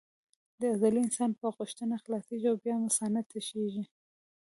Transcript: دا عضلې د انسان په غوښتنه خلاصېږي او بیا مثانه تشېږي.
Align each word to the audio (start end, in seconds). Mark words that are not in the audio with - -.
دا 0.59 0.67
عضلې 0.73 0.99
د 1.03 1.05
انسان 1.07 1.31
په 1.39 1.45
غوښتنه 1.57 1.95
خلاصېږي 2.03 2.47
او 2.51 2.57
بیا 2.63 2.75
مثانه 2.85 3.19
تشېږي. 3.31 3.83